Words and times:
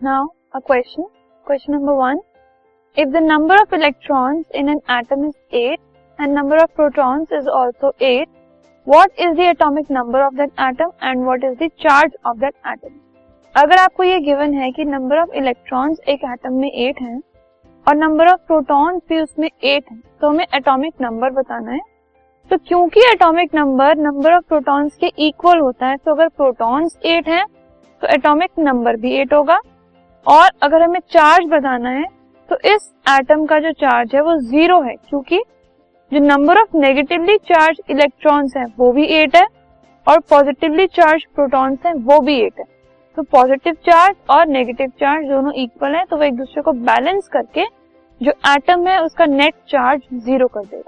Now, 0.00 0.30
a 0.54 0.60
question. 0.60 1.06
Question 1.46 1.74
number 1.74 1.92
one. 1.92 2.18
If 2.96 3.12
the 3.12 3.20
number 3.20 3.54
of 3.54 3.72
electrons 3.72 4.46
in 4.54 4.68
an 4.68 4.80
atom 4.88 5.24
is 5.24 5.34
8 5.50 5.80
and 6.18 6.32
number 6.32 6.56
of 6.56 6.72
protons 6.74 7.28
is 7.32 7.48
also 7.48 7.92
8, 7.98 8.28
what 8.86 9.10
is 9.18 9.36
the 9.36 9.50
atomic 9.50 9.90
number 9.90 10.24
of 10.24 10.36
that 10.36 10.50
atom 10.56 10.92
and 11.00 11.26
what 11.26 11.42
is 11.42 11.58
the 11.58 11.70
charge 11.78 12.12
of 12.24 12.38
that 12.38 12.54
atom? 12.64 12.92
अगर 13.54 13.78
आपको 13.78 14.04
ये 14.04 14.18
given 14.20 14.54
है 14.54 14.70
कि 14.72 14.84
number 14.84 15.18
of 15.18 15.30
electrons 15.36 15.98
एक 16.08 16.24
atom 16.24 16.52
में 16.60 16.70
8 16.88 17.00
हैं 17.02 17.20
और 17.86 17.96
number 17.96 18.28
of 18.32 18.40
protons 18.46 19.02
भी 19.08 19.20
उसमें 19.20 19.48
8 19.48 19.90
हैं 19.92 20.00
तो 20.20 20.28
हमें 20.28 20.44
एटॉमिक 20.54 21.00
नंबर 21.00 21.30
बताना 21.40 21.72
है 21.72 21.80
तो 22.50 22.56
क्योंकि 22.68 23.00
atomic 23.12 23.54
number 23.54 23.96
number 23.98 24.36
of 24.36 24.44
protons 24.48 24.96
के 25.00 25.10
इक्वल 25.28 25.60
होता 25.60 25.86
है 25.86 25.96
तो 25.96 26.14
अगर 26.14 26.28
प्रोटॉन्स 26.36 26.98
8 27.06 27.28
हैं 27.28 27.44
तो 28.02 28.08
एटॉमिक 28.14 28.58
नंबर 28.58 28.96
भी 28.96 29.16
8 29.24 29.32
होगा 29.32 29.58
और 30.28 30.48
अगर 30.62 30.82
हमें 30.82 31.00
चार्ज 31.10 31.46
बताना 31.48 31.90
है 31.90 32.04
तो 32.48 32.56
इस 32.66 32.90
एटम 33.10 33.44
का 33.46 33.58
जो 33.60 33.72
चार्ज 33.74 34.14
है 34.14 34.20
वो 34.22 34.36
ज़ीरो 34.42 34.80
है, 34.82 34.94
क्योंकि 35.08 35.42
जो 36.12 36.18
number 36.20 36.58
of 36.58 36.76
negatively 36.76 37.36
charge 37.44 37.80
electrons 37.90 38.56
है, 38.56 38.64
वो 38.68 38.92
भी 38.92 39.04
एट 39.14 39.36
है 39.36 39.46
और 40.06 40.20
पॉजिटिवली 40.30 40.86
चार्ज 40.88 41.24
प्रोटॉन्स 41.34 41.86
है, 41.86 41.92
वो 41.94 42.20
भी 42.20 42.36
एट 42.36 42.58
है. 42.58 42.64
तो 43.16 43.22
पॉजिटिव 43.24 43.74
चार्ज 43.86 44.16
और 44.30 44.46
नेगेटिव 44.48 44.92
चार्ज 45.00 45.26
दोनों 45.28 45.52
इक्वल 45.54 45.94
है 45.94 46.04
तो 46.04 46.16
वो 46.16 46.22
एक 46.22 46.36
दूसरे 46.36 46.62
को 46.62 46.72
बैलेंस 46.72 47.28
करके 47.28 47.64
जो 48.20 48.32
एटम 48.48 48.86
है, 48.88 48.98
उसका 49.02 49.26
नेट 49.26 49.54
चार्ज 49.68 50.02
ज़ीरो 50.14 50.46
कर 50.48 50.62
देगा. 50.62 50.87